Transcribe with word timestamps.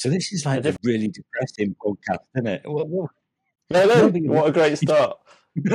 So 0.00 0.08
this 0.08 0.32
is 0.32 0.46
like 0.46 0.64
a 0.64 0.74
really 0.82 1.08
depressing 1.08 1.76
podcast, 1.84 2.24
isn't 2.34 2.46
it? 2.46 2.62
What, 2.64 2.88
what? 2.88 3.10
No, 3.68 3.84
no, 3.84 4.08
what 4.32 4.48
a 4.48 4.52
great 4.52 4.78
start. 4.78 5.18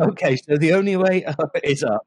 okay, 0.00 0.36
so 0.36 0.56
the 0.56 0.74
only 0.74 0.96
way 0.96 1.24
up 1.24 1.50
is 1.64 1.82
up. 1.82 2.06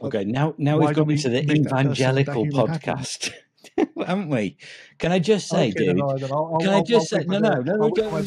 Okay, 0.00 0.24
now 0.24 0.54
now 0.56 0.78
we've 0.78 0.94
got 0.94 1.10
into 1.10 1.28
the 1.28 1.42
evangelical 1.52 2.46
podcast, 2.46 3.32
haven't 3.98 4.30
we? 4.30 4.56
Can 4.96 5.12
I 5.12 5.18
just 5.18 5.46
say, 5.46 5.68
okay, 5.68 5.88
dude? 5.88 5.98
No, 5.98 6.06
no, 6.06 6.26
I'll, 6.32 6.56
can 6.58 6.70
I'll, 6.70 6.78
I 6.78 6.82
just 6.84 7.12
I'll 7.12 7.20
say, 7.20 7.26
no, 7.26 7.38
no, 7.40 7.60
no, 7.60 7.74
no, 7.76 7.90
don't, 7.90 8.26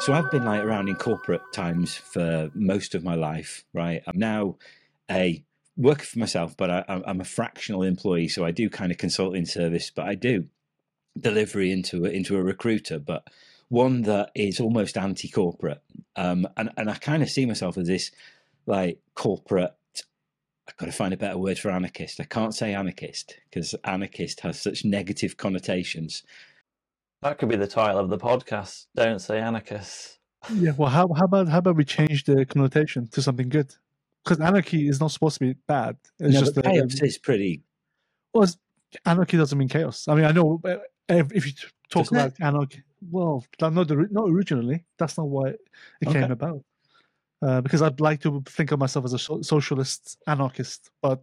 So 0.00 0.14
I've 0.14 0.30
been 0.30 0.46
like 0.46 0.64
around 0.64 0.88
in 0.88 0.94
corporate 0.94 1.42
times 1.52 1.94
for 1.94 2.50
most 2.54 2.94
of 2.94 3.04
my 3.04 3.16
life, 3.16 3.66
right? 3.74 4.02
I'm 4.06 4.18
now 4.18 4.56
a 5.10 5.44
working 5.78 6.04
for 6.04 6.18
myself, 6.18 6.56
but 6.56 6.70
I, 6.70 7.02
am 7.06 7.20
a 7.20 7.24
fractional 7.24 7.84
employee, 7.84 8.28
so 8.28 8.44
I 8.44 8.50
do 8.50 8.68
kind 8.68 8.90
of 8.90 8.98
consulting 8.98 9.46
service, 9.46 9.90
but 9.94 10.06
I 10.06 10.16
do 10.16 10.46
delivery 11.18 11.72
into 11.72 12.04
a, 12.04 12.10
into 12.10 12.36
a 12.36 12.42
recruiter, 12.42 12.98
but 12.98 13.28
one 13.68 14.02
that 14.02 14.32
is 14.34 14.60
almost 14.60 14.98
anti-corporate. 14.98 15.82
Um, 16.16 16.46
and 16.56 16.70
and 16.76 16.90
I 16.90 16.94
kind 16.94 17.22
of 17.22 17.30
see 17.30 17.46
myself 17.46 17.78
as 17.78 17.86
this 17.86 18.10
like 18.66 18.98
corporate. 19.14 19.72
I've 20.66 20.76
got 20.76 20.86
to 20.86 20.92
find 20.92 21.14
a 21.14 21.16
better 21.16 21.38
word 21.38 21.58
for 21.58 21.70
anarchist. 21.70 22.20
I 22.20 22.24
can't 22.24 22.54
say 22.54 22.74
anarchist 22.74 23.36
because 23.48 23.74
anarchist 23.84 24.40
has 24.40 24.60
such 24.60 24.84
negative 24.84 25.36
connotations. 25.36 26.24
That 27.22 27.38
could 27.38 27.48
be 27.48 27.56
the 27.56 27.66
title 27.66 28.00
of 28.00 28.10
the 28.10 28.18
podcast. 28.18 28.86
Don't 28.94 29.20
say 29.20 29.38
anarchist. 29.38 30.18
Yeah. 30.52 30.72
Well, 30.76 30.90
how 30.90 31.08
how 31.14 31.24
about 31.24 31.48
how 31.48 31.58
about 31.58 31.76
we 31.76 31.84
change 31.84 32.24
the 32.24 32.44
connotation 32.44 33.06
to 33.08 33.22
something 33.22 33.48
good? 33.48 33.74
Because 34.28 34.44
anarchy 34.44 34.88
is 34.88 35.00
not 35.00 35.10
supposed 35.10 35.38
to 35.38 35.40
be 35.40 35.52
bad. 35.66 35.96
It's 36.18 36.34
no, 36.34 36.40
just 36.40 36.54
but 36.54 36.64
chaos 36.64 37.00
is 37.00 37.16
pretty. 37.16 37.62
Well, 38.34 38.46
anarchy 39.06 39.38
doesn't 39.38 39.56
mean 39.56 39.68
chaos. 39.68 40.06
I 40.06 40.14
mean, 40.14 40.26
I 40.26 40.32
know 40.32 40.60
uh, 40.64 40.76
if 41.08 41.46
you 41.46 41.52
talk 41.88 42.04
Doesn't 42.04 42.16
about 42.16 42.32
it? 42.32 42.42
anarchy, 42.42 42.82
well, 43.10 43.44
not 43.60 43.72
not 43.74 44.28
originally. 44.28 44.84
That's 44.98 45.16
not 45.16 45.28
why 45.28 45.48
it 45.48 45.60
okay. 46.06 46.20
came 46.20 46.30
about. 46.30 46.62
Uh, 47.40 47.60
because 47.62 47.80
I'd 47.82 48.00
like 48.00 48.20
to 48.22 48.42
think 48.46 48.72
of 48.72 48.78
myself 48.78 49.04
as 49.06 49.14
a 49.14 49.42
socialist 49.44 50.18
anarchist, 50.26 50.90
but 51.00 51.22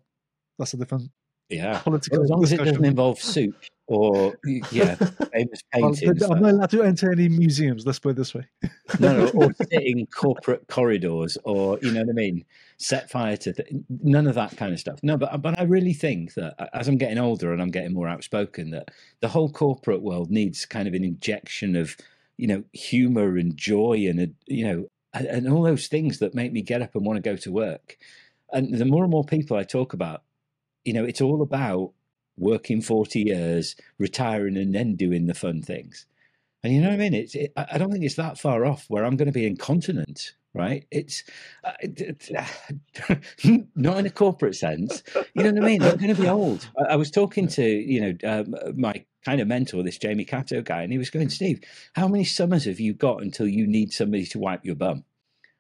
that's 0.58 0.73
a 0.73 0.78
different 0.78 1.12
yeah. 1.49 1.79
political. 1.79 2.19
Well, 2.19 2.23
as 2.23 2.29
long 2.29 2.41
discussion. 2.41 2.61
as 2.61 2.67
it 2.67 2.71
doesn't 2.71 2.85
involve 2.85 3.19
soup 3.21 3.55
or 3.88 4.35
yeah, 4.71 4.95
famous 4.95 5.61
paintings. 5.71 6.21
I'm 6.23 6.41
not 6.41 6.51
allowed 6.51 6.69
to 6.71 6.83
enter 6.83 7.11
any 7.11 7.29
museums. 7.29 7.85
Let's 7.85 7.99
put 7.99 8.09
it 8.09 8.15
this 8.15 8.33
way. 8.33 8.47
no, 8.99 9.25
no, 9.25 9.27
or 9.29 9.53
sit 9.53 9.83
in 9.83 10.05
corporate 10.07 10.67
corridors, 10.67 11.38
or 11.43 11.77
you 11.81 11.91
know 11.91 12.01
what 12.01 12.09
I 12.09 12.13
mean. 12.13 12.45
Set 12.77 13.09
fire 13.09 13.38
to 13.38 13.53
th- 13.53 13.69
none 14.01 14.27
of 14.27 14.35
that 14.35 14.57
kind 14.57 14.73
of 14.73 14.79
stuff. 14.79 14.99
No, 15.03 15.17
but 15.17 15.41
but 15.41 15.59
I 15.59 15.63
really 15.63 15.93
think 15.93 16.33
that 16.33 16.55
as 16.73 16.88
I'm 16.88 16.97
getting 16.97 17.19
older 17.19 17.53
and 17.53 17.61
I'm 17.61 17.71
getting 17.71 17.93
more 17.93 18.07
outspoken, 18.07 18.71
that 18.71 18.89
the 19.21 19.27
whole 19.27 19.49
corporate 19.49 20.01
world 20.01 20.31
needs 20.31 20.66
kind 20.66 20.88
of 20.88 20.93
an 20.93 21.03
injection 21.03 21.75
of 21.75 21.95
you 22.38 22.47
know 22.47 22.63
humor 22.73 23.38
and 23.38 23.55
joy 23.55 24.07
and 24.09 24.19
a, 24.19 24.27
you 24.47 24.66
know 24.66 24.89
and 25.13 25.47
all 25.47 25.63
those 25.63 25.88
things 25.88 26.19
that 26.19 26.35
make 26.35 26.51
me 26.51 26.61
get 26.61 26.81
up 26.81 26.95
and 26.95 27.05
want 27.05 27.17
to 27.17 27.29
go 27.29 27.38
to 27.38 27.51
work. 27.51 27.97
And 28.51 28.77
the 28.77 28.85
more 28.85 29.03
and 29.03 29.11
more 29.11 29.23
people 29.23 29.57
I 29.57 29.63
talk 29.63 29.93
about, 29.93 30.23
you 30.86 30.94
know, 30.94 31.03
it's 31.03 31.22
all 31.22 31.41
about 31.41 31.91
working 32.38 32.81
40 32.81 33.22
years, 33.22 33.75
retiring, 33.97 34.58
and 34.58 34.73
then 34.73 34.95
doing 34.95 35.25
the 35.25 35.33
fun 35.33 35.61
things. 35.61 36.05
And 36.64 36.73
you 36.73 36.81
know 36.81 36.88
what 36.88 36.95
I 36.95 36.97
mean? 36.97 37.14
It's, 37.14 37.36
it, 37.36 37.53
I 37.55 37.78
don't 37.78 37.91
think 37.91 38.03
it's 38.03 38.16
that 38.16 38.39
far 38.39 38.66
off 38.66 38.86
where 38.88 39.06
I'm 39.06 39.17
going 39.17 39.28
to 39.28 39.31
be 39.31 39.45
incontinent, 39.45 40.33
right? 40.53 40.86
It's, 40.89 41.23
uh, 41.63 41.73
not 43.75 44.00
in 44.00 44.06
a 44.06 44.09
corporate 44.09 44.56
sense. 44.56 45.03
You 45.36 45.44
know 45.44 45.52
what 45.52 45.63
I 45.63 45.66
mean? 45.66 45.83
I'm 45.83 45.97
going 45.97 46.16
to 46.16 46.22
be 46.22 46.28
old. 46.28 46.67
I, 46.80 46.94
I 46.94 46.95
was 46.95 47.11
talking 47.11 47.47
to, 47.50 47.63
you 47.63 48.02
know, 48.02 48.41
um, 48.41 48.56
my 48.75 49.06
kind 49.23 49.41
of 49.41 49.47
mentor, 49.47 49.83
this 49.83 49.97
Jamie 49.97 50.25
Cato 50.25 50.61
guy, 50.61 50.81
and 50.81 50.91
he 50.91 50.97
was 50.97 51.09
going, 51.09 51.30
Steve, 51.30 51.61
how 51.94 52.08
many 52.08 52.23
summers 52.23 52.66
have 52.66 52.79
you 52.79 52.94
got 52.94 53.22
until 53.22 53.47
you 53.47 53.67
need 53.67 53.94
somebody 53.94 54.25
to 54.28 54.40
wipe 54.40 54.66
your 54.66 54.75
bum? 54.75 55.03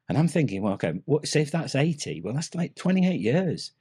And 0.07 0.17
I'm 0.17 0.27
thinking, 0.27 0.61
well, 0.61 0.73
okay, 0.73 0.93
what, 1.05 1.27
say 1.27 1.41
if 1.41 1.51
that's 1.51 1.75
80, 1.75 2.21
well, 2.21 2.33
that's 2.33 2.53
like 2.53 2.75
28 2.75 3.19
years. 3.19 3.71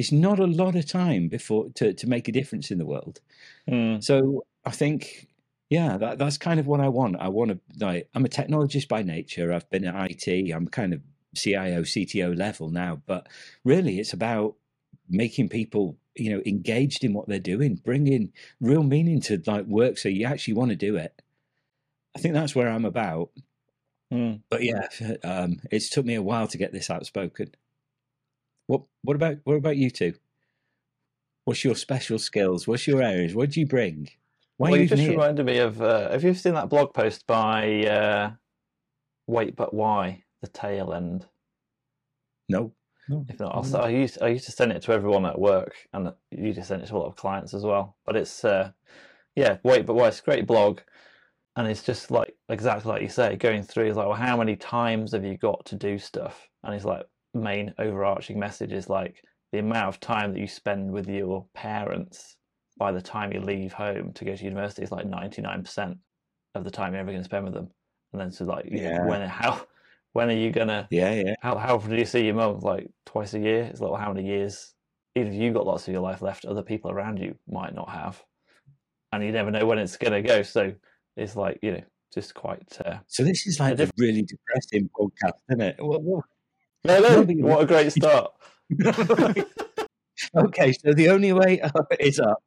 It's 0.00 0.12
not 0.12 0.38
a 0.38 0.46
lot 0.46 0.76
of 0.76 0.86
time 0.86 1.28
before 1.28 1.68
to, 1.74 1.92
to 1.92 2.06
make 2.08 2.26
a 2.26 2.32
difference 2.32 2.70
in 2.70 2.78
the 2.78 2.86
world. 2.86 3.20
Mm. 3.68 4.02
So 4.02 4.46
I 4.64 4.70
think, 4.70 5.28
yeah, 5.68 5.98
that, 5.98 6.16
that's 6.16 6.38
kind 6.38 6.58
of 6.58 6.66
what 6.66 6.80
I 6.80 6.88
want. 6.88 7.16
I 7.20 7.28
want 7.28 7.50
to, 7.50 7.84
like, 7.84 8.08
I'm 8.14 8.24
a 8.24 8.30
technologist 8.30 8.88
by 8.88 9.02
nature. 9.02 9.52
I've 9.52 9.68
been 9.68 9.84
at 9.84 10.10
IT. 10.10 10.52
I'm 10.52 10.68
kind 10.68 10.94
of 10.94 11.02
CIO, 11.34 11.82
CTO 11.82 12.34
level 12.34 12.70
now, 12.70 13.02
but 13.04 13.26
really 13.62 14.00
it's 14.00 14.14
about 14.14 14.54
making 15.10 15.50
people, 15.50 15.98
you 16.14 16.30
know, 16.30 16.40
engaged 16.46 17.04
in 17.04 17.12
what 17.12 17.28
they're 17.28 17.38
doing, 17.38 17.74
bringing 17.74 18.32
real 18.58 18.82
meaning 18.82 19.20
to 19.20 19.42
like 19.44 19.66
work. 19.66 19.98
So 19.98 20.08
you 20.08 20.24
actually 20.24 20.54
want 20.54 20.70
to 20.70 20.76
do 20.76 20.96
it. 20.96 21.20
I 22.16 22.20
think 22.20 22.32
that's 22.32 22.54
where 22.54 22.70
I'm 22.70 22.86
about. 22.86 23.32
Mm. 24.10 24.40
But 24.48 24.62
yeah, 24.62 24.88
um, 25.24 25.60
it's 25.70 25.90
took 25.90 26.06
me 26.06 26.14
a 26.14 26.22
while 26.22 26.48
to 26.48 26.56
get 26.56 26.72
this 26.72 26.88
outspoken. 26.88 27.50
What 28.70 28.82
what 29.02 29.16
about 29.16 29.38
what 29.42 29.54
about 29.56 29.76
you 29.76 29.90
two? 29.90 30.14
What's 31.44 31.64
your 31.64 31.74
special 31.74 32.20
skills? 32.20 32.68
What's 32.68 32.86
your 32.86 33.02
areas? 33.02 33.34
What 33.34 33.50
do 33.50 33.58
you 33.58 33.66
bring? 33.66 34.10
Why 34.58 34.70
well, 34.70 34.80
you 34.80 34.86
just 34.86 35.02
here? 35.02 35.10
reminded 35.10 35.44
me 35.44 35.58
of. 35.58 35.82
Uh, 35.82 36.08
have 36.08 36.22
you 36.22 36.32
seen 36.34 36.54
that 36.54 36.68
blog 36.68 36.94
post 36.94 37.26
by 37.26 37.84
uh, 37.86 38.30
Wait 39.26 39.56
But 39.56 39.74
Why? 39.74 40.22
The 40.40 40.46
tail 40.46 40.92
end. 40.92 41.26
No. 42.48 42.72
No. 43.08 43.26
If 43.28 43.40
not, 43.40 43.56
I'll, 43.56 43.76
I 43.82 43.88
used 43.88 44.22
I 44.22 44.28
used 44.28 44.46
to 44.46 44.52
send 44.52 44.70
it 44.70 44.82
to 44.82 44.92
everyone 44.92 45.26
at 45.26 45.40
work, 45.40 45.74
and 45.92 46.12
you 46.30 46.52
just 46.52 46.68
send 46.68 46.80
it 46.80 46.86
to 46.86 46.94
a 46.94 46.98
lot 46.98 47.08
of 47.08 47.16
clients 47.16 47.54
as 47.54 47.64
well. 47.64 47.96
But 48.06 48.14
it's 48.14 48.44
uh, 48.44 48.70
yeah, 49.34 49.56
wait, 49.64 49.84
but 49.84 49.94
why? 49.94 50.06
It's 50.06 50.20
a 50.20 50.22
great 50.22 50.46
blog, 50.46 50.78
and 51.56 51.66
it's 51.66 51.82
just 51.82 52.12
like 52.12 52.36
exactly 52.48 52.92
like 52.92 53.02
you 53.02 53.08
say, 53.08 53.34
going 53.34 53.64
through. 53.64 53.88
It's 53.88 53.96
like, 53.96 54.06
well, 54.06 54.14
how 54.14 54.36
many 54.36 54.54
times 54.54 55.10
have 55.10 55.24
you 55.24 55.36
got 55.36 55.66
to 55.66 55.74
do 55.74 55.98
stuff? 55.98 56.48
And 56.62 56.72
he's 56.72 56.84
like, 56.84 57.04
main 57.34 57.74
overarching 57.78 58.38
message 58.38 58.72
is 58.72 58.88
like 58.88 59.22
the 59.52 59.58
amount 59.58 59.88
of 59.88 60.00
time 60.00 60.32
that 60.32 60.40
you 60.40 60.46
spend 60.46 60.90
with 60.90 61.08
your 61.08 61.46
parents 61.54 62.36
by 62.78 62.92
the 62.92 63.02
time 63.02 63.32
you 63.32 63.40
leave 63.40 63.72
home 63.72 64.12
to 64.14 64.24
go 64.24 64.34
to 64.34 64.44
university 64.44 64.82
is 64.82 64.92
like 64.92 65.06
99% 65.06 65.98
of 66.54 66.64
the 66.64 66.70
time 66.70 66.92
you're 66.92 67.00
ever 67.00 67.10
going 67.10 67.20
to 67.20 67.24
spend 67.24 67.44
with 67.44 67.54
them. 67.54 67.68
And 68.12 68.20
then 68.20 68.32
so 68.32 68.44
like 68.44 68.66
yeah. 68.68 69.06
when 69.06 69.20
how 69.28 69.62
when 70.14 70.28
are 70.28 70.34
you 70.34 70.50
gonna 70.50 70.88
yeah 70.90 71.14
yeah. 71.14 71.34
how, 71.40 71.56
how 71.56 71.76
often 71.76 71.90
do 71.90 71.96
you 71.96 72.04
see 72.04 72.24
your 72.24 72.34
mum? 72.34 72.58
Like 72.58 72.90
twice 73.06 73.34
a 73.34 73.38
year? 73.38 73.62
It's 73.64 73.80
like 73.80 73.92
well, 73.92 74.00
how 74.00 74.12
many 74.12 74.26
years? 74.26 74.74
Even 75.14 75.32
if 75.32 75.40
you've 75.40 75.54
got 75.54 75.66
lots 75.66 75.86
of 75.86 75.92
your 75.92 76.02
life 76.02 76.22
left 76.22 76.44
other 76.44 76.62
people 76.62 76.90
around 76.90 77.18
you 77.18 77.36
might 77.48 77.74
not 77.74 77.88
have. 77.88 78.20
And 79.12 79.22
you 79.22 79.30
never 79.30 79.52
know 79.52 79.64
when 79.64 79.78
it's 79.78 79.96
gonna 79.96 80.22
go. 80.22 80.42
So 80.42 80.72
it's 81.16 81.36
like 81.36 81.60
you 81.62 81.72
know 81.72 81.82
just 82.12 82.34
quite 82.34 82.66
uh, 82.84 82.98
so 83.06 83.22
this 83.22 83.46
is 83.46 83.60
like 83.60 83.78
a, 83.78 83.88
really 83.96 84.22
depressing 84.22 84.90
podcast 84.98 85.38
isn't 85.50 85.60
it? 85.60 85.76
No, 85.78 86.24
What 86.82 87.62
a 87.62 87.66
great 87.66 87.92
start. 87.92 88.32
okay, 90.36 90.72
so 90.72 90.92
the 90.92 91.08
only 91.08 91.32
way 91.32 91.60
up 91.74 91.92
is 91.98 92.20
up. 92.20 92.42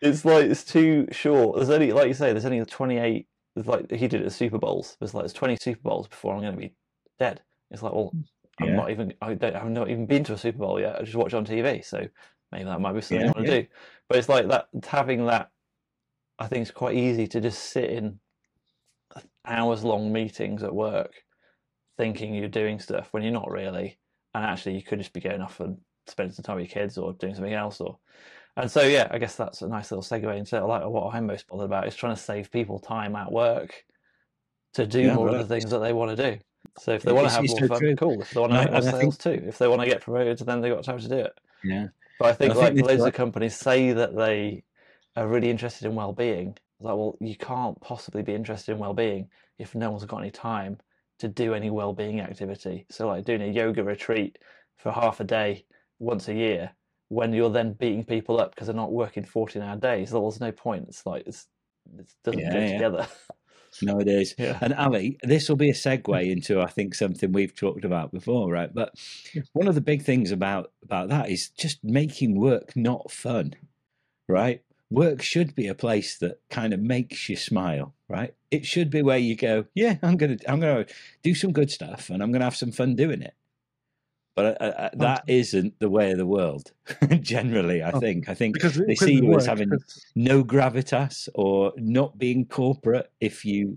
It's 0.00 0.24
like 0.24 0.46
it's 0.46 0.64
too 0.64 1.06
short. 1.12 1.56
There's 1.56 1.70
only, 1.70 1.92
like 1.92 2.08
you 2.08 2.14
say, 2.14 2.32
there's 2.32 2.44
only 2.44 2.64
28. 2.64 3.26
There's 3.54 3.66
like 3.66 3.90
he 3.90 4.08
did 4.08 4.14
it 4.14 4.18
at 4.20 4.24
the 4.24 4.30
Super 4.30 4.58
Bowls. 4.58 4.96
There's 4.98 5.14
like 5.14 5.22
there's 5.22 5.32
20 5.32 5.56
Super 5.60 5.80
Bowls 5.82 6.08
before 6.08 6.34
I'm 6.34 6.40
going 6.40 6.54
to 6.54 6.60
be 6.60 6.74
dead. 7.18 7.42
It's 7.70 7.82
like, 7.82 7.92
well, 7.92 8.12
I'm 8.60 8.76
not 8.76 8.90
even. 8.90 9.14
I 9.20 9.34
don't. 9.34 9.54
I've 9.54 9.70
not 9.70 9.90
even 9.90 10.06
been 10.06 10.24
to 10.24 10.34
a 10.34 10.38
Super 10.38 10.58
Bowl 10.58 10.80
yet. 10.80 10.96
I 10.98 11.02
just 11.02 11.16
watch 11.16 11.34
on 11.34 11.46
TV. 11.46 11.84
So 11.84 12.06
maybe 12.50 12.64
that 12.64 12.80
might 12.80 12.92
be 12.92 13.00
something 13.00 13.26
yeah, 13.26 13.32
I 13.32 13.38
want 13.38 13.46
to 13.46 13.52
yeah. 13.52 13.60
do. 13.60 13.66
But 14.08 14.18
it's 14.18 14.28
like 14.28 14.48
that 14.48 14.68
having 14.86 15.26
that. 15.26 15.50
I 16.38 16.46
think 16.48 16.62
it's 16.62 16.70
quite 16.70 16.96
easy 16.96 17.28
to 17.28 17.40
just 17.40 17.70
sit 17.70 17.90
in 17.90 18.18
hours 19.44 19.84
long 19.84 20.12
meetings 20.12 20.62
at 20.62 20.74
work 20.74 21.21
thinking 22.02 22.34
you're 22.34 22.48
doing 22.48 22.80
stuff 22.80 23.06
when 23.12 23.22
you're 23.22 23.32
not 23.32 23.48
really, 23.48 23.96
and 24.34 24.44
actually 24.44 24.74
you 24.74 24.82
could 24.82 24.98
just 24.98 25.12
be 25.12 25.20
going 25.20 25.40
off 25.40 25.60
and 25.60 25.78
spending 26.08 26.34
some 26.34 26.42
time 26.42 26.56
with 26.56 26.64
your 26.64 26.82
kids 26.82 26.98
or 26.98 27.12
doing 27.12 27.32
something 27.36 27.54
else. 27.54 27.80
Or 27.80 27.98
and 28.56 28.68
so 28.68 28.82
yeah, 28.82 29.06
I 29.12 29.18
guess 29.18 29.36
that's 29.36 29.62
a 29.62 29.68
nice 29.68 29.92
little 29.92 30.02
segue 30.02 30.36
into 30.36 30.66
like 30.66 30.84
what 30.84 31.14
I'm 31.14 31.28
most 31.28 31.46
bothered 31.46 31.66
about 31.66 31.86
is 31.86 31.94
trying 31.94 32.16
to 32.16 32.20
save 32.20 32.50
people 32.50 32.80
time 32.80 33.14
at 33.14 33.30
work 33.30 33.84
to 34.74 34.84
do 34.84 35.02
yeah, 35.02 35.14
more 35.14 35.28
of 35.28 35.38
the 35.38 35.44
things 35.44 35.70
that 35.70 35.78
they 35.78 35.92
want 35.92 36.16
to 36.16 36.30
do. 36.30 36.38
So 36.80 36.90
if 36.92 37.02
they 37.02 37.12
want 37.12 37.28
to 37.28 37.34
have 37.34 37.44
more 37.46 37.58
so 37.60 37.68
fun, 37.68 37.78
true. 37.78 37.94
cool. 37.94 38.20
If 38.20 38.30
they 38.30 38.40
want 38.40 38.52
to 38.52 38.58
have 38.58 38.82
sales 38.82 39.16
think... 39.16 39.18
too, 39.18 39.48
if 39.48 39.58
they 39.58 39.68
want 39.68 39.82
to 39.82 39.86
get 39.86 40.00
promoted, 40.00 40.38
then 40.38 40.60
they've 40.60 40.74
got 40.74 40.82
time 40.82 40.98
to 40.98 41.08
do 41.08 41.18
it. 41.18 41.32
Yeah. 41.62 41.86
But 42.18 42.30
I 42.30 42.32
think 42.32 42.54
I 42.54 42.56
like 42.56 42.74
think 42.74 42.88
loads 42.88 43.04
of 43.04 43.12
companies 43.14 43.54
say 43.54 43.92
that 43.92 44.16
they 44.16 44.64
are 45.14 45.28
really 45.28 45.50
interested 45.50 45.86
in 45.86 45.94
well-being. 45.94 46.56
Like, 46.80 46.96
well, 46.96 47.16
you 47.20 47.36
can't 47.36 47.80
possibly 47.80 48.22
be 48.22 48.34
interested 48.34 48.72
in 48.72 48.78
well-being 48.78 49.28
if 49.58 49.76
no 49.76 49.90
one's 49.90 50.04
got 50.04 50.18
any 50.18 50.32
time 50.32 50.78
to 51.22 51.28
do 51.28 51.54
any 51.54 51.70
well-being 51.70 52.20
activity. 52.20 52.84
So 52.90 53.06
like 53.06 53.24
doing 53.24 53.42
a 53.42 53.46
yoga 53.46 53.84
retreat 53.84 54.38
for 54.76 54.90
half 54.90 55.20
a 55.20 55.24
day 55.24 55.64
once 56.00 56.26
a 56.26 56.34
year 56.34 56.72
when 57.10 57.32
you're 57.32 57.48
then 57.48 57.74
beating 57.74 58.02
people 58.04 58.40
up 58.40 58.52
because 58.52 58.66
they're 58.66 58.74
not 58.74 58.90
working 58.90 59.24
14 59.24 59.62
hour 59.62 59.76
days, 59.76 60.10
well, 60.10 60.22
there's 60.22 60.40
no 60.40 60.50
point. 60.50 60.86
It's 60.88 61.06
like 61.06 61.22
it's, 61.26 61.46
it 61.96 62.10
doesn't 62.24 62.40
yeah, 62.40 62.52
go 62.52 62.58
yeah. 62.58 62.72
together. 62.72 63.06
nowadays. 63.82 64.34
Yeah. 64.36 64.58
And 64.60 64.74
Ali, 64.74 65.16
this 65.22 65.48
will 65.48 65.56
be 65.56 65.70
a 65.70 65.74
segue 65.74 66.28
into 66.28 66.60
I 66.60 66.66
think 66.66 66.96
something 66.96 67.30
we've 67.30 67.54
talked 67.54 67.84
about 67.84 68.10
before, 68.10 68.50
right? 68.50 68.74
But 68.74 68.94
one 69.52 69.68
of 69.68 69.76
the 69.76 69.80
big 69.80 70.02
things 70.02 70.32
about 70.32 70.72
about 70.82 71.08
that 71.10 71.30
is 71.30 71.50
just 71.50 71.84
making 71.84 72.40
work 72.40 72.74
not 72.74 73.12
fun, 73.12 73.54
right? 74.28 74.62
Work 74.92 75.22
should 75.22 75.54
be 75.54 75.68
a 75.68 75.74
place 75.74 76.18
that 76.18 76.40
kind 76.50 76.72
of 76.72 76.80
makes 76.80 77.28
you 77.28 77.36
smile, 77.36 77.94
right? 78.08 78.34
It 78.50 78.66
should 78.66 78.90
be 78.90 79.02
where 79.02 79.18
you 79.18 79.36
go, 79.36 79.66
yeah, 79.74 79.96
I'm 80.02 80.16
gonna 80.16 80.36
I'm 80.48 80.60
gonna 80.60 80.86
do 81.22 81.34
some 81.34 81.52
good 81.52 81.70
stuff 81.70 82.10
and 82.10 82.22
I'm 82.22 82.32
gonna 82.32 82.44
have 82.44 82.56
some 82.56 82.72
fun 82.72 82.96
doing 82.96 83.22
it. 83.22 83.34
But 84.34 84.60
uh, 84.62 84.64
uh, 84.64 84.90
that 84.94 85.24
isn't 85.26 85.78
the 85.78 85.90
way 85.90 86.12
of 86.12 86.18
the 86.18 86.26
world. 86.26 86.72
Generally, 87.20 87.82
I 87.82 87.90
Oh, 87.92 88.00
think. 88.00 88.28
I 88.30 88.34
think 88.34 88.54
Because 88.54 88.78
they 88.78 88.94
see 88.94 89.16
you 89.16 89.36
as 89.36 89.46
having 89.46 89.70
no 90.14 90.42
gravitas 90.42 91.28
or 91.34 91.72
not 91.76 92.18
being 92.18 92.46
corporate 92.46 93.10
if 93.20 93.44
you 93.44 93.76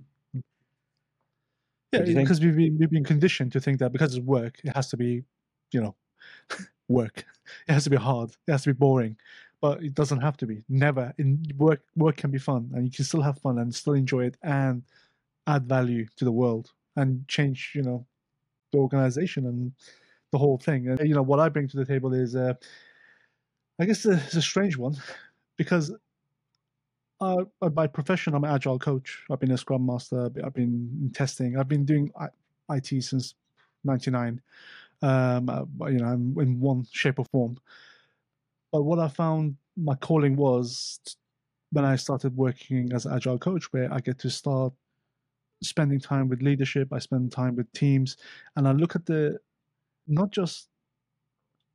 Yeah, 1.91 2.03
you 2.03 2.15
because 2.15 2.39
we've 2.41 2.55
been, 2.55 2.77
we've 2.77 2.89
been 2.89 3.03
conditioned 3.03 3.51
to 3.53 3.59
think 3.59 3.79
that 3.79 3.91
because 3.91 4.15
it's 4.15 4.25
work, 4.25 4.59
it 4.63 4.75
has 4.75 4.89
to 4.89 4.97
be, 4.97 5.23
you 5.71 5.81
know, 5.81 5.95
work. 6.87 7.25
It 7.67 7.73
has 7.73 7.83
to 7.85 7.89
be 7.89 7.97
hard. 7.97 8.31
It 8.47 8.51
has 8.51 8.63
to 8.63 8.69
be 8.73 8.77
boring, 8.77 9.17
but 9.65 9.81
it 9.83 9.95
doesn't 9.95 10.21
have 10.21 10.37
to 10.37 10.45
be. 10.45 10.63
Never. 10.69 11.11
In 11.17 11.43
work, 11.57 11.81
work 11.95 12.17
can 12.17 12.29
be 12.29 12.37
fun, 12.37 12.69
and 12.75 12.85
you 12.85 12.91
can 12.91 13.03
still 13.03 13.23
have 13.23 13.39
fun 13.39 13.57
and 13.57 13.73
still 13.73 13.93
enjoy 13.93 14.25
it 14.25 14.37
and 14.43 14.83
add 15.47 15.63
value 15.67 16.05
to 16.17 16.23
the 16.25 16.31
world 16.31 16.71
and 16.97 17.27
change, 17.27 17.71
you 17.73 17.81
know, 17.81 18.05
the 18.71 18.77
organization 18.77 19.47
and 19.47 19.71
the 20.31 20.37
whole 20.37 20.59
thing. 20.59 20.87
And 20.89 20.99
you 21.09 21.15
know, 21.15 21.23
what 21.23 21.39
I 21.39 21.49
bring 21.49 21.67
to 21.69 21.77
the 21.77 21.85
table 21.93 22.13
is, 22.13 22.35
uh, 22.35 22.53
I 23.79 23.85
guess, 23.85 24.05
it's 24.05 24.35
a 24.35 24.41
strange 24.53 24.77
one, 24.77 24.97
because 25.57 25.91
uh, 27.19 27.43
by 27.79 27.87
profession, 27.87 28.35
I'm 28.35 28.43
an 28.43 28.53
agile 28.53 28.77
coach. 28.77 29.23
I've 29.31 29.39
been 29.39 29.51
a 29.51 29.57
scrum 29.57 29.83
master. 29.83 30.29
I've 30.45 30.53
been- 30.53 30.99
in 31.01 31.09
testing. 31.11 31.57
I've 31.57 31.67
been 31.75 31.85
doing 31.85 32.11
IT 32.69 33.03
since 33.03 33.33
'99. 33.83 34.41
Um, 35.01 35.49
uh, 35.49 35.65
you 35.87 35.97
know, 36.01 36.05
I'm 36.13 36.37
in 36.39 36.59
one 36.59 36.85
shape 36.91 37.17
or 37.17 37.25
form. 37.25 37.57
But 38.75 38.83
what 38.83 38.99
I 38.99 39.07
found 39.07 39.55
my 39.77 39.95
calling 39.95 40.35
was 40.35 40.99
when 41.71 41.85
I 41.85 41.95
started 41.95 42.35
working 42.35 42.91
as 42.91 43.05
an 43.05 43.13
agile 43.13 43.39
coach, 43.39 43.71
where 43.71 43.87
I 43.93 44.01
get 44.01 44.19
to 44.19 44.29
start 44.29 44.73
spending 45.63 45.97
time 45.97 46.27
with 46.27 46.41
leadership. 46.41 46.89
I 46.91 46.99
spend 46.99 47.31
time 47.31 47.55
with 47.55 47.71
teams, 47.71 48.17
and 48.57 48.67
I 48.67 48.73
look 48.73 48.97
at 48.97 49.05
the 49.05 49.39
not 50.07 50.31
just 50.31 50.67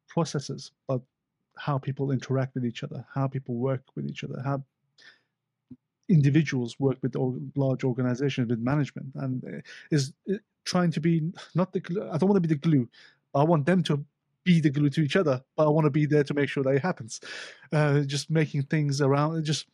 processes, 0.08 0.73
but 0.87 1.00
how 1.56 1.79
people 1.79 2.11
interact 2.11 2.55
with 2.55 2.67
each 2.67 2.85
other, 2.85 3.02
how 3.14 3.26
people 3.26 3.55
work 3.55 3.82
with 3.97 4.05
each 4.05 4.23
other, 4.23 4.43
how 4.44 4.62
individuals 6.11 6.79
work 6.79 6.99
with 7.00 7.17
large 7.56 7.82
organizations 7.82 8.50
with 8.50 8.58
management 8.58 9.11
and 9.14 9.43
uh, 9.47 9.61
is 9.91 10.12
uh, 10.31 10.35
trying 10.67 10.91
to 10.91 11.00
be 11.00 11.23
not 11.55 11.73
the 11.73 11.81
i 12.12 12.19
don't 12.19 12.29
want 12.29 12.37
to 12.37 12.47
be 12.49 12.55
the 12.55 12.67
glue 12.67 12.87
i 13.35 13.44
want 13.44 13.64
them 13.64 13.81
to 13.81 14.05
be 14.44 14.60
the 14.60 14.70
glue 14.70 14.90
to 14.90 15.02
each 15.02 15.16
other 15.16 15.42
but 15.56 15.66
i 15.66 15.70
want 15.70 15.84
to 15.84 15.90
be 15.90 16.06
there 16.06 16.25
to 16.25 16.34
make 16.34 16.48
sure 16.48 16.62
that 16.62 16.75
it 16.75 16.82
happens. 16.82 17.20
Uh, 17.72 18.00
just 18.00 18.31
making 18.31 18.62
things 18.62 19.00
around 19.00 19.44
just 19.44 19.66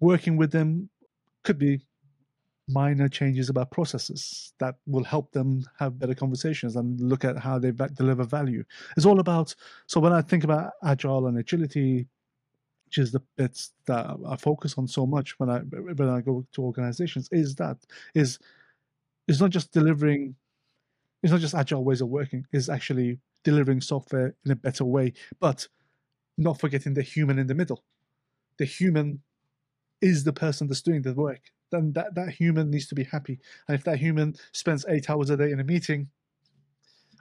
working 0.00 0.36
with 0.36 0.52
them 0.52 0.88
could 1.42 1.58
be 1.58 1.80
minor 2.68 3.08
changes 3.08 3.50
about 3.50 3.70
processes 3.70 4.54
that 4.58 4.76
will 4.86 5.04
help 5.04 5.30
them 5.32 5.62
have 5.78 5.98
better 5.98 6.14
conversations 6.14 6.76
and 6.76 6.98
look 7.00 7.24
at 7.24 7.36
how 7.36 7.58
they 7.58 7.70
deliver 7.70 8.24
value. 8.24 8.64
It's 8.96 9.04
all 9.04 9.20
about 9.20 9.54
so 9.86 10.00
when 10.00 10.12
i 10.12 10.22
think 10.22 10.44
about 10.44 10.72
agile 10.82 11.26
and 11.26 11.38
agility 11.38 12.06
which 12.94 12.98
is 12.98 13.10
the 13.10 13.22
bits 13.36 13.72
that 13.86 14.16
I 14.26 14.36
focus 14.36 14.74
on 14.78 14.86
so 14.86 15.04
much 15.04 15.38
when 15.40 15.50
I 15.50 15.58
when 15.58 16.08
I 16.08 16.20
go 16.20 16.46
to 16.52 16.62
organizations, 16.62 17.28
is 17.32 17.56
that 17.56 17.76
is 18.14 18.38
it's 19.26 19.40
not 19.40 19.50
just 19.50 19.72
delivering, 19.72 20.36
it's 21.24 21.32
not 21.32 21.40
just 21.40 21.54
agile 21.54 21.82
ways 21.84 22.02
of 22.02 22.08
working. 22.08 22.46
It's 22.52 22.68
actually 22.68 23.18
delivering 23.44 23.80
software 23.80 24.36
in 24.44 24.52
a 24.52 24.56
better 24.56 24.84
way, 24.84 25.14
but 25.40 25.66
not 26.36 26.60
forgetting 26.60 26.92
the 26.92 27.02
human 27.02 27.38
in 27.38 27.46
the 27.46 27.54
middle. 27.54 27.82
The 28.58 28.66
human 28.66 29.22
is 30.02 30.24
the 30.24 30.34
person 30.34 30.68
that's 30.68 30.82
doing 30.82 31.00
the 31.02 31.14
work. 31.14 31.40
Then 31.72 31.94
that 31.94 32.14
that 32.14 32.28
human 32.28 32.70
needs 32.70 32.86
to 32.88 32.94
be 32.94 33.04
happy, 33.04 33.40
and 33.66 33.74
if 33.74 33.84
that 33.84 33.98
human 33.98 34.36
spends 34.52 34.84
eight 34.86 35.08
hours 35.08 35.30
a 35.30 35.36
day 35.38 35.50
in 35.50 35.60
a 35.60 35.64
meeting. 35.64 36.10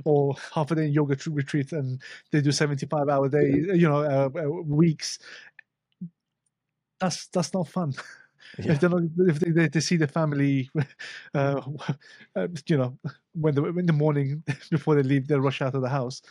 Or 0.06 0.36
half 0.54 0.72
a 0.72 0.76
day 0.76 0.88
in 0.88 0.92
yoga 0.92 1.16
tr- 1.16 1.30
retreat, 1.30 1.72
and 1.72 2.02
they 2.32 2.42
do 2.42 2.52
seventy-five 2.52 3.08
hour 3.08 3.30
day, 3.30 3.52
you 3.52 3.88
know, 3.88 4.04
uh, 4.04 4.30
uh, 4.38 4.50
weeks 4.50 5.20
that's 7.00 7.28
that's 7.28 7.54
not 7.54 7.68
fun. 7.68 7.94
Yeah. 8.60 8.74
If 8.74 8.80
they're 8.80 8.90
not, 8.90 9.04
if 9.28 9.40
they, 9.40 9.52
they, 9.52 9.68
they 9.68 9.80
see 9.80 9.98
the 9.98 10.08
family, 10.08 10.70
uh, 11.34 11.62
uh, 12.36 12.48
you 12.68 12.78
know, 12.78 12.98
when 13.34 13.56
the 13.56 13.66
in 13.66 13.86
the 13.86 13.94
morning 13.94 14.44
before 14.72 14.96
they 14.96 15.04
leave, 15.04 15.28
they 15.28 15.36
rush 15.40 15.62
out 15.62 15.76
of 15.76 15.82
the 15.82 15.90
house. 15.90 16.22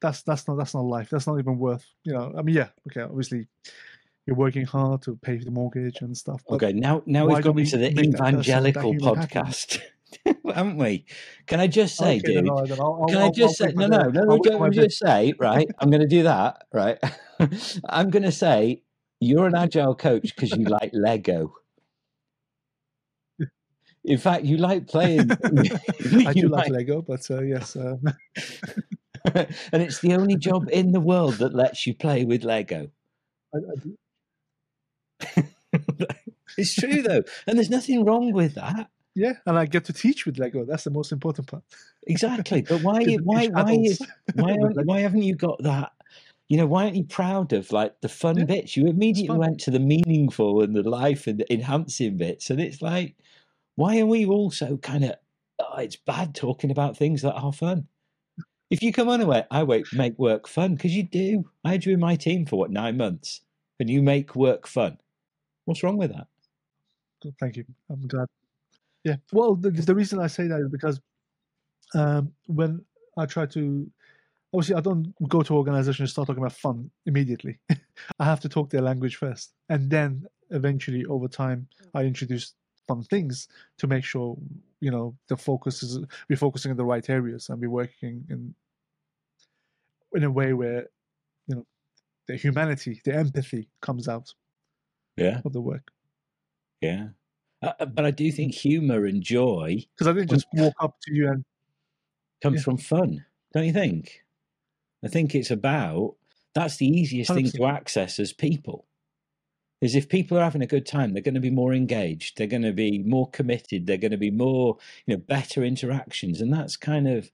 That's 0.00 0.22
that's 0.22 0.46
not 0.48 0.56
that's 0.56 0.74
not 0.74 0.84
life. 0.84 1.08
That's 1.10 1.26
not 1.26 1.38
even 1.38 1.58
worth. 1.58 1.84
You 2.04 2.12
know, 2.14 2.32
I 2.36 2.42
mean, 2.42 2.56
yeah, 2.56 2.68
okay, 2.88 3.02
obviously, 3.02 3.46
you're 4.26 4.36
working 4.36 4.66
hard 4.66 5.02
to 5.02 5.16
pay 5.16 5.36
the 5.38 5.50
mortgage 5.50 6.00
and 6.00 6.16
stuff. 6.16 6.42
Okay, 6.50 6.72
now 6.72 7.02
now 7.06 7.26
we've 7.26 7.34
don't 7.36 7.42
gone 7.42 7.54
we 7.54 7.62
into 7.62 7.76
the 7.78 7.90
make 7.92 8.10
that 8.12 8.18
that 8.18 8.28
evangelical 8.28 8.94
podcast, 8.94 9.80
haven't 10.44 10.76
we? 10.76 11.06
Can 11.46 11.60
I 11.60 11.66
just 11.68 11.96
say, 11.96 12.18
Okay, 12.18 12.34
dude? 12.34 12.48
all 12.48 12.60
right, 12.60 12.68
then 12.68 12.80
I'll- 12.80 13.06
Can 13.08 13.18
I 13.18 13.30
just 13.30 13.60
I'll 13.60 13.68
say 13.68 13.74
no, 13.74 13.82
for 13.84 13.88
no, 13.88 14.08
no? 14.10 14.20
I'll 14.32 14.38
wait 14.38 14.44
for 14.44 14.50
Can 14.50 14.58
my 14.60 14.66
I 14.66 14.70
bit. 14.70 14.82
just 14.90 14.98
say 14.98 15.34
right? 15.38 15.68
I'm 15.78 15.90
going 15.90 16.02
to 16.02 16.08
do 16.08 16.24
that, 16.24 16.64
right? 16.72 16.98
I'm 17.88 18.10
going 18.10 18.22
to 18.24 18.32
say 18.32 18.82
you're 19.22 19.46
an 19.46 19.54
agile 19.54 19.94
coach 19.94 20.34
because 20.34 20.50
you 20.52 20.64
like 20.64 20.90
Lego. 20.92 21.54
In 24.04 24.18
fact, 24.18 24.44
you 24.44 24.56
like 24.56 24.88
playing. 24.88 25.30
I 26.26 26.32
do 26.34 26.48
like 26.48 26.70
Lego, 26.70 27.02
but 27.02 27.30
uh, 27.30 27.40
yes, 27.42 27.76
uh, 27.76 27.96
and 29.34 29.82
it's 29.82 30.00
the 30.00 30.14
only 30.14 30.36
job 30.36 30.68
in 30.72 30.90
the 30.90 31.00
world 31.00 31.34
that 31.34 31.54
lets 31.54 31.86
you 31.86 31.94
play 31.94 32.24
with 32.24 32.42
Lego. 32.42 32.88
I, 33.54 33.58
I 33.58 33.76
do. 33.80 33.96
it's 36.58 36.74
true 36.74 37.02
though, 37.02 37.22
and 37.46 37.56
there's 37.56 37.70
nothing 37.70 38.04
wrong 38.04 38.32
with 38.32 38.56
that. 38.56 38.90
yeah, 39.14 39.34
and 39.46 39.56
I 39.56 39.66
get 39.66 39.84
to 39.84 39.92
teach 39.92 40.26
with 40.26 40.36
Lego. 40.36 40.64
That's 40.64 40.82
the 40.84 40.90
most 40.90 41.12
important 41.12 41.46
part. 41.46 41.62
Exactly, 42.08 42.62
but 42.62 42.82
why? 42.82 43.04
Why? 43.22 43.46
Why 43.46 43.74
is? 43.74 44.02
Why? 44.34 44.54
with 44.54 44.62
Aren't, 44.62 44.76
Lego. 44.78 44.86
why 44.88 45.00
haven't 45.00 45.22
you 45.22 45.36
got 45.36 45.62
that? 45.62 45.92
You 46.52 46.58
know, 46.58 46.66
why 46.66 46.84
aren't 46.84 46.96
you 46.96 47.04
proud 47.04 47.54
of 47.54 47.72
like 47.72 47.98
the 48.02 48.10
fun 48.10 48.36
Yeah, 48.36 48.44
bits? 48.44 48.76
You 48.76 48.86
immediately 48.86 49.38
went 49.38 49.58
to 49.60 49.70
the 49.70 49.80
meaningful 49.80 50.60
and 50.60 50.76
the 50.76 50.82
life 50.82 51.26
and 51.26 51.38
the 51.38 51.50
enhancing 51.50 52.18
bits, 52.18 52.50
and 52.50 52.60
it's 52.60 52.82
like, 52.82 53.16
why 53.76 53.98
are 54.00 54.04
we 54.04 54.26
all 54.26 54.50
so 54.50 54.76
kind 54.76 55.04
of? 55.04 55.14
Oh, 55.58 55.78
it's 55.78 55.96
bad 55.96 56.34
talking 56.34 56.70
about 56.70 56.94
things 56.94 57.22
that 57.22 57.32
are 57.32 57.54
fun. 57.54 57.88
If 58.68 58.82
you 58.82 58.92
come 58.92 59.08
on 59.08 59.22
away, 59.22 59.44
I 59.50 59.62
wait, 59.62 59.86
make 59.94 60.18
work 60.18 60.46
fun 60.46 60.74
because 60.74 60.94
you 60.94 61.04
do. 61.04 61.48
I 61.64 61.70
had 61.70 61.86
you 61.86 61.94
in 61.94 62.00
my 62.00 62.16
team 62.16 62.44
for 62.44 62.56
what 62.56 62.70
nine 62.70 62.98
months, 62.98 63.40
and 63.80 63.88
you 63.88 64.02
make 64.02 64.36
work 64.36 64.66
fun. 64.66 64.98
What's 65.64 65.82
wrong 65.82 65.96
with 65.96 66.12
that? 66.12 66.26
Thank 67.40 67.56
you. 67.56 67.64
I'm 67.88 68.06
glad. 68.06 68.26
Yeah. 69.04 69.16
Well, 69.32 69.54
the, 69.54 69.70
the 69.70 69.94
reason 69.94 70.20
I 70.20 70.26
say 70.26 70.48
that 70.48 70.60
is 70.60 70.68
because 70.68 71.00
um, 71.94 72.34
when 72.46 72.84
I 73.16 73.24
try 73.24 73.46
to, 73.46 73.90
obviously, 74.52 74.74
I 74.76 74.80
don't 74.80 75.14
go 75.28 75.42
to 75.42 75.56
organizations 75.56 76.00
and 76.00 76.10
start 76.10 76.26
talking 76.28 76.42
about 76.42 76.52
fun 76.52 76.90
immediately. 77.06 77.58
I 78.18 78.24
have 78.24 78.40
to 78.40 78.48
talk 78.48 78.70
their 78.70 78.82
language 78.82 79.16
first, 79.16 79.54
and 79.68 79.90
then 79.90 80.26
eventually, 80.50 81.04
over 81.06 81.28
time, 81.28 81.68
I 81.94 82.04
introduce 82.04 82.54
fun 82.88 83.02
things 83.04 83.48
to 83.78 83.86
make 83.86 84.04
sure 84.04 84.36
you 84.80 84.90
know 84.90 85.16
the 85.28 85.36
focus 85.36 85.82
is 85.82 85.98
we're 86.28 86.36
focusing 86.36 86.70
in 86.72 86.76
the 86.76 86.84
right 86.84 87.08
areas 87.08 87.48
and 87.48 87.60
we're 87.60 87.70
working 87.70 88.26
in 88.28 88.54
in 90.14 90.24
a 90.24 90.30
way 90.30 90.52
where 90.52 90.88
you 91.48 91.56
know 91.56 91.66
the 92.28 92.36
humanity, 92.36 93.00
the 93.04 93.14
empathy 93.14 93.70
comes 93.82 94.08
out 94.08 94.34
Yeah, 95.16 95.42
of 95.44 95.52
the 95.52 95.60
work. 95.60 95.92
yeah. 96.80 97.10
Uh, 97.62 97.72
uh, 97.80 97.86
but 97.86 98.04
I 98.04 98.10
do 98.10 98.30
think 98.32 98.54
humour 98.54 99.06
and 99.06 99.22
joy 99.22 99.86
Because 99.96 100.06
I 100.08 100.12
didn't 100.12 100.28
just 100.30 100.46
walk 100.52 100.74
up 100.80 100.96
to 101.02 101.14
you 101.14 101.28
and 101.28 101.44
comes 102.42 102.60
Yeah. 102.60 102.64
from 102.64 102.76
fun, 102.78 103.24
don't 103.54 103.66
you 103.66 103.72
think? 103.72 104.21
I 105.04 105.08
think 105.08 105.34
it's 105.34 105.50
about 105.50 106.16
that's 106.54 106.76
the 106.76 106.86
easiest 106.86 107.32
thing 107.32 107.50
to 107.50 107.66
access 107.66 108.18
as 108.18 108.32
people. 108.32 108.86
Is 109.80 109.96
if 109.96 110.08
people 110.08 110.38
are 110.38 110.44
having 110.44 110.62
a 110.62 110.66
good 110.66 110.86
time, 110.86 111.12
they're 111.12 111.22
going 111.22 111.34
to 111.34 111.40
be 111.40 111.50
more 111.50 111.74
engaged, 111.74 112.38
they're 112.38 112.46
going 112.46 112.62
to 112.62 112.72
be 112.72 113.00
more 113.00 113.28
committed, 113.30 113.86
they're 113.86 113.96
going 113.96 114.12
to 114.12 114.16
be 114.16 114.30
more, 114.30 114.76
you 115.06 115.16
know, 115.16 115.22
better 115.26 115.64
interactions, 115.64 116.40
and 116.40 116.52
that's 116.52 116.76
kind 116.76 117.08
of 117.08 117.32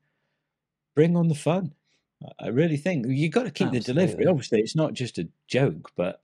bring 0.94 1.14
on 1.14 1.28
the 1.28 1.34
fun. 1.34 1.74
I- 2.24 2.46
I 2.46 2.48
really 2.48 2.78
think 2.78 3.04
you've 3.06 3.32
got 3.32 3.42
to 3.42 3.50
keep 3.50 3.70
the 3.70 3.80
delivery. 3.80 4.26
Obviously, 4.26 4.60
it's 4.60 4.74
not 4.74 4.94
just 4.94 5.18
a 5.18 5.28
joke, 5.46 5.90
but 5.94 6.22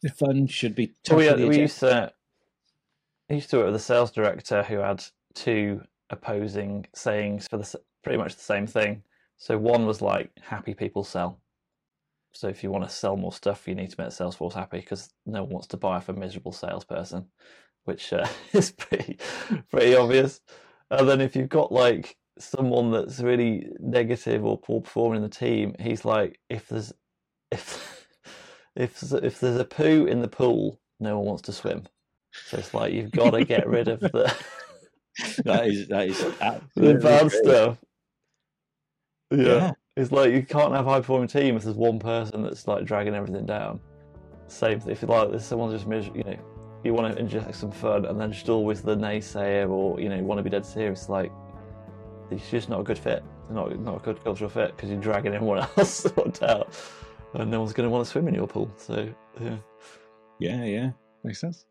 the 0.00 0.08
fun 0.08 0.46
should 0.46 0.74
be 0.74 0.94
top 1.04 1.18
we, 1.18 1.26
of 1.26 1.32
had, 1.32 1.40
the 1.40 1.48
we 1.48 1.58
used 1.58 1.80
to 1.80 2.12
I 3.30 3.34
used 3.34 3.50
to 3.50 3.58
work 3.58 3.66
with 3.66 3.74
a 3.74 3.80
sales 3.80 4.10
director 4.10 4.62
who 4.62 4.78
had 4.78 5.04
two 5.34 5.82
opposing 6.08 6.86
sayings 6.94 7.46
for 7.46 7.58
the 7.58 7.80
pretty 8.02 8.16
much 8.16 8.36
the 8.36 8.42
same 8.42 8.66
thing. 8.66 9.02
So 9.38 9.58
one 9.58 9.86
was 9.86 10.02
like 10.02 10.32
happy 10.42 10.74
people 10.74 11.04
sell. 11.04 11.40
So 12.32 12.48
if 12.48 12.62
you 12.64 12.70
want 12.70 12.84
to 12.84 12.90
sell 12.94 13.16
more 13.16 13.32
stuff, 13.32 13.68
you 13.68 13.74
need 13.76 13.90
to 13.90 13.96
make 14.00 14.10
the 14.10 14.14
sales 14.16 14.38
happy 14.54 14.78
because 14.80 15.10
no 15.26 15.42
one 15.44 15.52
wants 15.54 15.68
to 15.68 15.78
buy 15.78 15.96
off 15.96 16.08
a 16.10 16.14
miserable 16.14 16.52
salesperson. 16.52 17.28
which 17.84 18.12
uh, 18.12 18.28
is 18.54 18.72
pretty 18.72 19.18
pretty 19.70 19.96
obvious. 19.96 20.40
And 20.90 21.08
then 21.08 21.22
if 21.22 21.36
you've 21.36 21.50
got 21.50 21.72
like 21.72 22.16
someone 22.38 22.92
that's 22.92 23.20
really 23.20 23.68
negative 23.80 24.44
or 24.44 24.58
poor 24.58 24.82
performing 24.82 25.18
in 25.18 25.22
the 25.24 25.28
team, 25.30 25.76
he's 25.80 26.04
like, 26.06 26.40
if 26.50 26.68
there's 26.68 26.92
if 27.52 28.06
if 28.76 29.02
if 29.12 29.40
there's 29.40 29.60
a 29.60 29.66
poo 29.66 30.06
in 30.06 30.22
the 30.22 30.28
pool, 30.28 30.80
no 31.00 31.18
one 31.18 31.26
wants 31.28 31.42
to 31.44 31.52
swim. 31.54 31.84
So 32.46 32.58
it's 32.58 32.74
like 32.74 32.94
you've 32.94 33.12
got 33.12 33.32
to 33.32 33.42
get 33.42 33.68
rid 33.68 33.88
of 33.88 34.00
the 34.12 34.34
that 35.44 35.66
is 35.68 35.88
that 35.88 36.08
is 36.08 36.26
the 36.80 36.94
bad 36.94 37.30
great. 37.30 37.32
stuff. 37.32 37.78
Yeah. 39.30 39.44
Yeah. 39.44 39.72
It's 39.96 40.12
like 40.12 40.32
you 40.32 40.42
can't 40.42 40.72
have 40.74 40.86
a 40.86 40.90
high 40.90 41.00
performing 41.00 41.28
team 41.28 41.56
if 41.56 41.64
there's 41.64 41.76
one 41.76 41.98
person 41.98 42.42
that's 42.42 42.68
like 42.68 42.84
dragging 42.84 43.14
everything 43.14 43.46
down. 43.46 43.80
Same 44.46 44.80
if 44.86 45.02
you 45.02 45.08
like, 45.08 45.30
there's 45.30 45.44
someone 45.44 45.76
just 45.76 45.86
you 46.14 46.22
know, 46.24 46.36
you 46.84 46.94
want 46.94 47.12
to 47.12 47.20
inject 47.20 47.54
some 47.56 47.72
fun 47.72 48.06
and 48.06 48.20
then 48.20 48.30
just 48.32 48.48
always 48.48 48.80
the 48.80 48.96
naysayer 48.96 49.68
or 49.68 50.00
you 50.00 50.08
know 50.08 50.16
you 50.16 50.22
want 50.22 50.38
to 50.38 50.42
be 50.42 50.50
dead 50.50 50.64
serious. 50.64 51.08
Like 51.08 51.32
it's 52.30 52.48
just 52.50 52.68
not 52.68 52.80
a 52.80 52.84
good 52.84 52.98
fit. 52.98 53.24
Not 53.50 53.78
not 53.80 53.96
a 53.96 53.98
good 54.00 54.22
cultural 54.22 54.50
fit 54.50 54.76
because 54.76 54.90
you're 54.90 55.00
dragging 55.00 55.34
everyone 55.34 55.58
else 55.76 56.02
down, 56.38 56.64
and 57.34 57.50
no 57.50 57.60
one's 57.60 57.72
going 57.72 57.86
to 57.86 57.90
want 57.90 58.04
to 58.04 58.10
swim 58.10 58.28
in 58.28 58.34
your 58.34 58.46
pool. 58.46 58.70
So 58.76 59.08
yeah, 59.40 59.56
Yeah, 60.38 60.64
yeah. 60.64 60.90
Makes 61.24 61.40
sense. 61.40 61.64